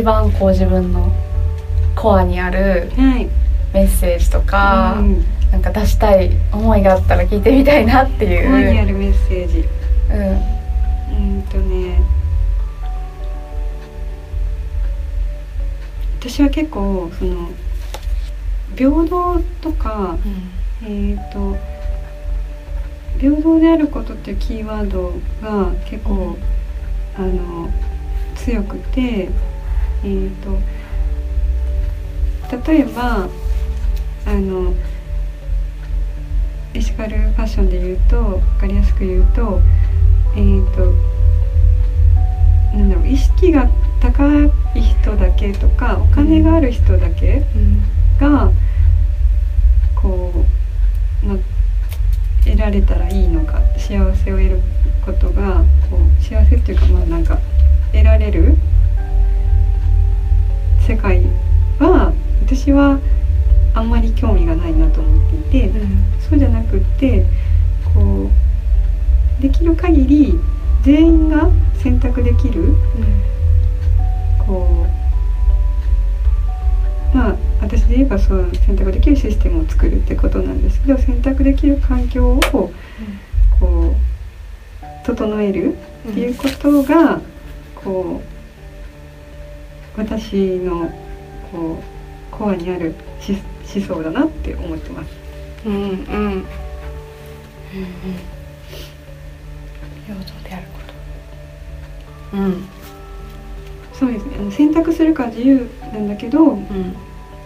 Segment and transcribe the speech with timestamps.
[0.00, 1.12] 一番こう自分の
[1.94, 3.28] コアにあるはい。
[3.74, 5.24] メッセージとか、うん。
[5.52, 8.44] なんか出したい思いがあったら聞いてみたいなっていう。
[8.46, 9.68] ここにあるメッセージ。
[10.10, 10.16] う
[11.18, 11.36] ん。
[11.36, 12.00] うんとね。
[16.18, 17.50] 私は結構その
[18.74, 20.16] 平等とか
[20.82, 21.58] えっ、と
[23.18, 26.38] 平等であることっていうキーワードが結構、
[27.18, 27.68] あの
[28.34, 29.28] 強くて
[30.04, 30.58] えっ、と
[32.70, 33.28] 例えば
[34.26, 34.74] あの
[36.74, 39.60] エシカルファッションで言うと分かりやすく言うと
[40.36, 40.42] えっ、
[40.74, 40.92] と
[42.76, 43.68] なんだろう意識が
[44.00, 44.24] 高
[44.74, 47.82] い人だけとかお金がある人だけうん。
[48.20, 48.52] が
[50.00, 50.44] こ
[51.22, 51.36] う、まあ、
[52.44, 54.60] 得られたらいいのか幸せを得る
[55.04, 57.38] ことがこう幸せっていうかまあなんか
[57.92, 58.56] 得られる
[60.90, 61.22] 世界
[61.78, 62.12] は
[62.44, 62.98] 私は
[63.74, 65.70] あんまり興味がないなと思っていて
[66.28, 67.24] そうじゃなくって
[67.94, 68.28] こ
[69.38, 70.34] うできる限り
[70.82, 71.48] 全員が
[71.80, 72.74] 選択できる
[74.44, 74.84] こ
[77.14, 82.72] うまあ私で言えばそう選択できるシステムを作るってことなんですけど選択できる環境をこ
[83.62, 85.76] う整える
[86.08, 87.20] っていうことが
[87.76, 88.39] こう
[89.96, 90.90] 私の
[91.52, 91.82] こ
[92.32, 93.36] うコアにあるし
[93.74, 95.10] 思想だなって思ってます。
[95.66, 95.92] うんうんうん。
[95.92, 96.44] うん。
[100.06, 100.80] 平等であるこ
[102.32, 102.64] とうん。
[103.92, 106.08] そうですねあの選択するか自由なん。
[106.08, 106.96] だけどうん。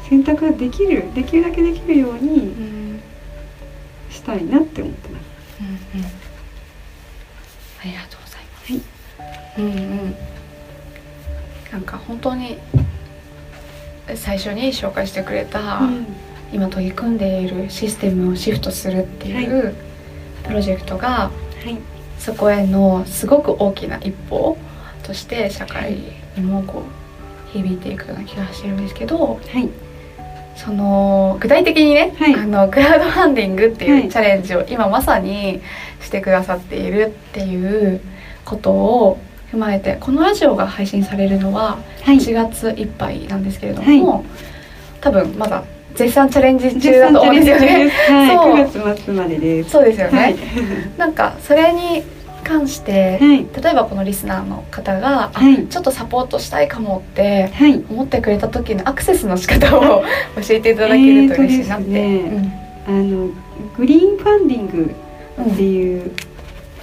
[0.09, 3.01] 選択ができるできるだけできるようにうん。
[4.11, 5.25] したいなって思ってます。
[5.61, 6.01] うん。
[6.01, 6.07] うん。
[6.07, 9.61] ありがとうございます。
[9.61, 9.67] うん。
[9.67, 9.71] う
[10.11, 10.15] ん。
[11.75, 12.57] なんか本当に
[14.15, 15.81] 最初に紹介してくれた、
[16.53, 19.75] 今取り組んでいるシステムをシフトするっていう
[20.45, 21.31] プロジェクトがは
[21.69, 21.77] い。
[22.17, 24.57] そこへのすごく大きな一歩
[25.03, 25.99] として社会
[26.37, 26.85] にもこ
[27.51, 29.69] う響いていくような気がしてるんですけどはい。
[30.55, 32.35] その具体的にね、はい。
[32.37, 34.03] あのクラウドファンディングってはい。
[34.05, 35.61] いうチャレンジを今まさに
[36.01, 38.01] してくださっているっていう
[38.45, 39.19] ことを
[39.55, 42.17] 踏まえてこのラジオが配信されるのははい。
[42.17, 44.23] 1月いっぱいなんですけれども、は
[45.01, 47.89] 多分まだ絶賛チャレンジ中だと思うんですよね。
[47.89, 48.83] はい、そう。
[48.83, 49.71] 9月末までです。
[49.71, 50.37] そうですよね、はい、
[50.99, 52.03] なんかそれに
[52.43, 55.67] 関して、はい、例えばこのリスナーの方が、あはい。
[55.69, 60.03] ちょっとサポートしたいかもってはい、思ってくれた時のアクセスの仕方を
[60.37, 62.21] 教えていただけると嬉しいなって。
[62.87, 63.29] あの
[63.79, 64.95] グリーンファンディング
[65.39, 66.17] うんっていう、うん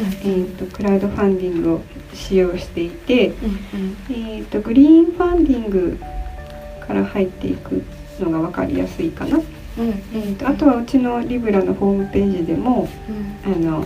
[0.01, 1.81] えー、とクラウドファンディングを
[2.13, 3.97] 使用していて、うんうん。
[4.09, 5.99] えー、とグリーンファンディング
[6.85, 7.83] から入っていく
[8.19, 12.89] のが分かりやすいかな、うんえー、とあとはうちのリブラのホームページでも
[13.45, 13.53] うん。
[13.53, 13.85] あの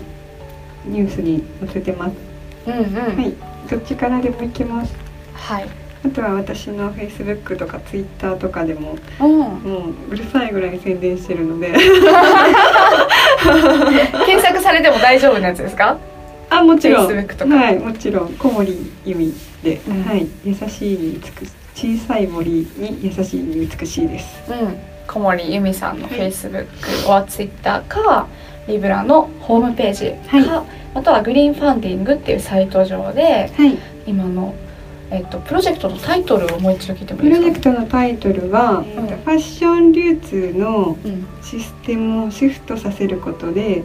[0.86, 2.16] ニュースに載せてます。
[2.68, 2.94] うんうん。
[3.18, 3.34] はい、
[3.70, 4.94] どっちからでもいけます。
[5.34, 5.86] はい。
[6.06, 9.48] あとは私のフェイスブックとかツイッターとかでもうんも
[10.08, 11.74] ううるさいぐらい宣伝してるので
[14.26, 15.98] 検索されても大丈夫なやつですか？
[16.50, 17.08] あもちろん。
[17.08, 17.56] Facebook とか。
[17.56, 18.34] はいもちろん。
[18.34, 19.34] 小森由美
[19.64, 20.04] で、うん。
[20.04, 20.28] はい。
[20.44, 24.44] 優しいに美し小さい森に優しいに美しいです。
[24.50, 24.78] うん。
[25.08, 26.18] 小森由美さんのはい。
[26.32, 26.66] Facebook
[27.08, 28.28] は Twitter か
[28.68, 30.64] リブラのホームページか、は
[30.96, 33.78] あとはグリーンファンディングっていうサイト上ではい。
[34.08, 34.54] 今の、
[35.12, 38.86] えっと、プロジェクトのタイトルをもう一度聞いてもいプロジェいですかクトのタイトルは、うん。
[38.86, 41.28] ファッション流通のうん。
[41.42, 43.84] システムをシフトさせることで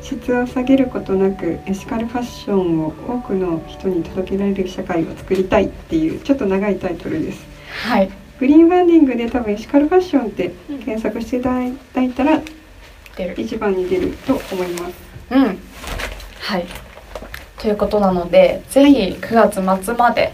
[0.00, 7.44] 質を下げることなくエシカルファッションを多くの人に届けられる社会を作りたいっていうちょっと長いタイトルです。
[7.86, 8.10] はい。
[8.40, 10.52] グリーンファンディングで多分エシカルファッションって
[10.84, 11.50] 検索していた
[11.94, 12.40] だいたら
[13.16, 13.34] 出る。
[13.38, 14.94] 一番に出ると思います。
[15.30, 15.58] うん。
[16.40, 16.66] はい。
[17.58, 20.32] ということなのでぜひ9月末まで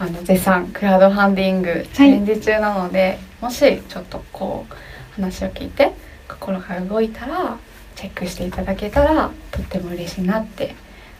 [0.00, 4.74] あの絶賛クラウドファンディングチャレンジ中なので、もしちょっとこう
[5.14, 5.92] 話を聞いて
[6.28, 7.58] 心が動いたら
[7.96, 10.76] チェックしていただけたらとっても嬉しいなって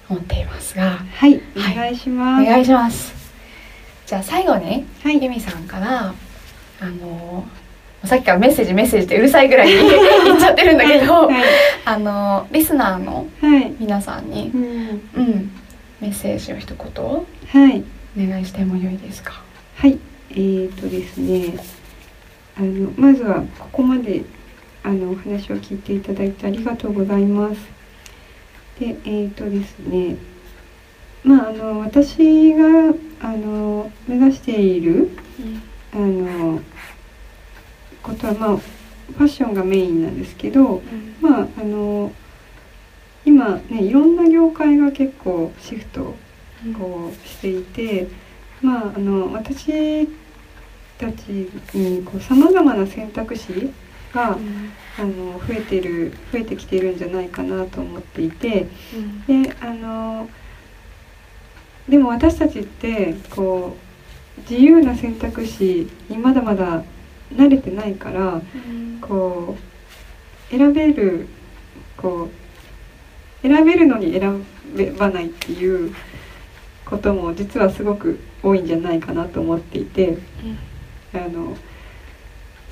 [0.08, 0.98] 思っていますが。
[1.12, 1.40] はい。
[1.56, 3.12] お願いします、お願いします。
[4.06, 5.22] じゃあ最後にはい。
[5.22, 6.14] ゆみさんから
[6.80, 7.44] あの
[8.04, 9.68] さっきからメッセージメッセージってうるさいぐらい
[10.24, 11.36] 言っちゃってるんだけど、はい。
[11.84, 14.62] あのリスナーのはい、皆さんにう、ん、
[15.14, 15.50] うん、
[16.00, 17.04] メッセージを一言。
[17.04, 17.82] おはい
[18.18, 19.42] 願いしてもよいですか？
[19.76, 19.98] はい、
[20.30, 21.58] えーとですね、
[22.56, 24.24] あのまずはここまで
[24.82, 27.60] あのお話を聞いていただいてありがとうございます。
[28.80, 30.16] で、えーとですね、
[31.22, 35.10] まああの私があの目指している
[35.92, 36.60] あの
[38.02, 40.82] ことはまあファッションがメインなんですけど、
[41.20, 42.12] まああの
[43.24, 46.14] 今ねいろんな業界が結構シフト
[46.78, 48.08] こうしていて、
[48.62, 50.08] まああの私
[50.98, 51.28] たち
[51.74, 53.72] にこう様々な選択肢
[54.12, 54.36] が
[54.98, 58.66] あの増えてる増えてきているんじゃないかなと思っていて、
[59.26, 60.28] であの
[61.88, 63.76] でも私たちってこ
[64.36, 66.82] う自由な選択肢にまだまだ
[67.34, 68.40] 慣れてないから
[69.00, 69.56] こ
[70.50, 71.28] う選べる
[71.96, 72.28] こ
[73.42, 74.44] う選べるのに選
[74.96, 75.94] ばないっていう
[76.88, 80.16] ことも実はすごく多いんじゃないかなと思っていて
[81.12, 81.56] あの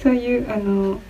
[0.02, 1.00] そういうあの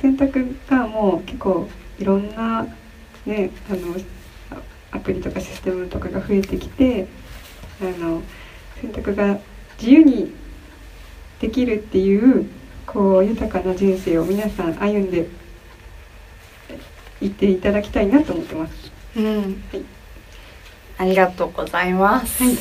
[0.00, 1.68] 選択がもう結構
[1.98, 2.66] いろんな
[3.26, 3.96] ねあの
[4.92, 7.08] アアプリとかシステムとかが増えてきて
[7.80, 8.22] あの
[8.80, 9.38] 選択が
[9.78, 10.32] 自由に
[11.40, 12.48] できるっていう
[12.86, 15.26] こう豊かな人生を皆さん歩んで
[17.20, 18.92] いっていただきたいなと思ってます。
[19.16, 20.01] うん、はい
[21.02, 22.44] ありがとうございます。
[22.44, 22.56] はい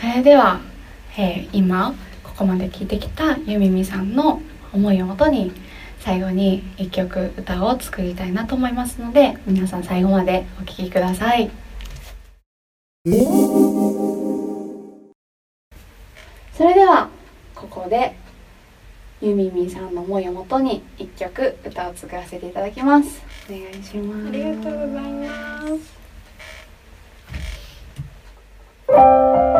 [0.00, 0.60] それでは、
[1.18, 1.94] えー今
[2.24, 4.40] ここまで聞いてきたゆみみさんの
[4.72, 5.52] 思いをもとに
[5.98, 11.50] 最後に一曲歌を作りたいなと思いますので皆さん最後までお聴きください。
[16.56, 17.10] それでは
[17.54, 18.16] ここで
[19.20, 23.20] ゆみみさんの思いをもとに一曲歌を作らせていただきます。
[23.50, 24.28] お願いします。
[24.28, 25.99] ありがとうございます。
[28.90, 29.59] き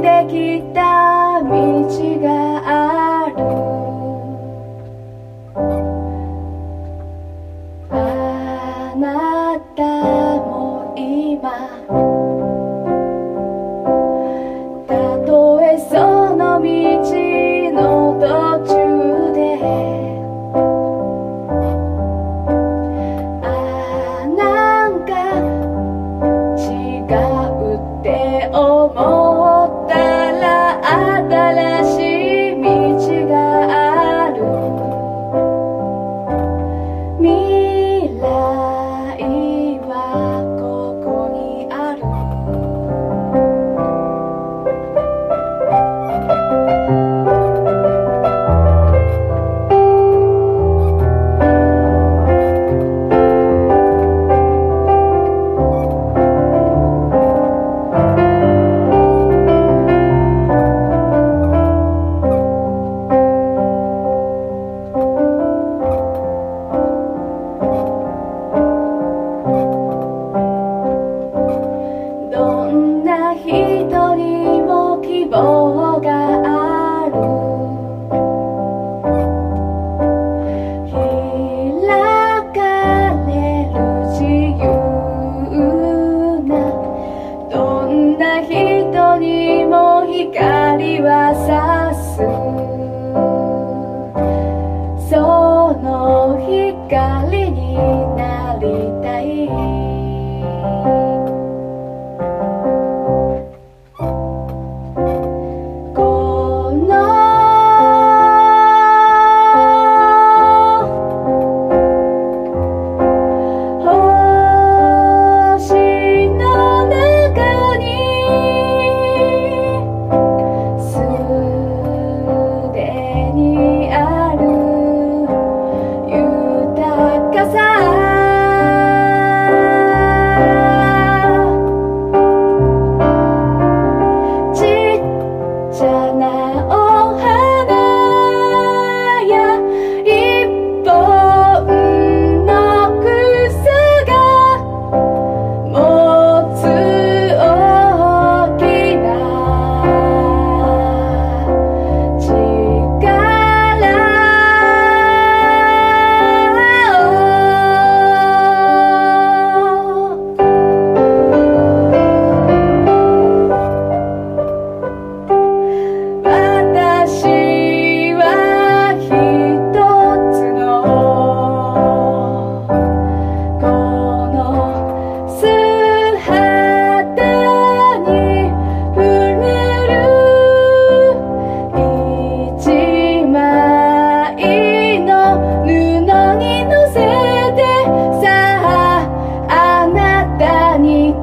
[0.00, 2.47] できた道が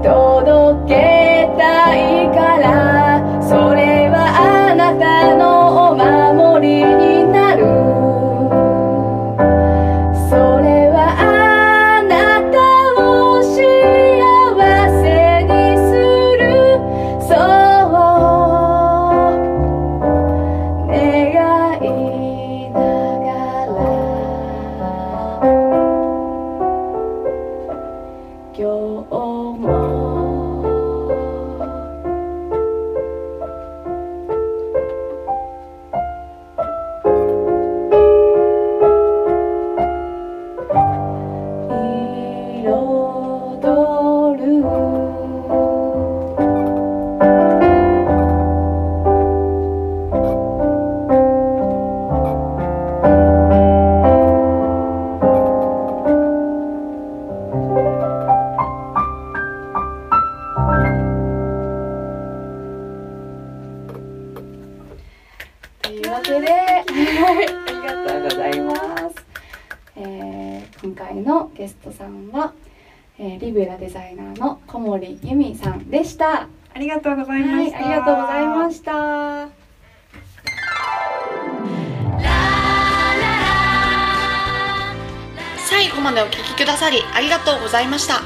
[0.02, 0.35] todo.
[86.06, 88.22] までお聴きくださりありがとうございました。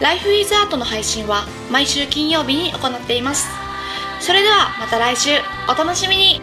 [0.00, 3.48] ライフイズアートの配信は毎週金曜日に行っています。
[4.18, 5.30] それではまた来週
[5.68, 6.40] お楽しみに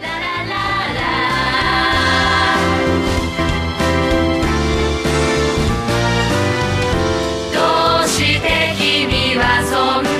[7.52, 10.19] どうして君はそんな